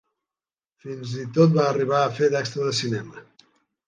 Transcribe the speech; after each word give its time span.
Fins 0.85 1.11
i 1.23 1.25
tot 1.37 1.53
va 1.57 1.65
arribar 1.73 1.99
a 2.05 2.15
fer 2.21 2.31
d'extra 2.37 2.65
de 2.69 2.73
cinema. 2.79 3.23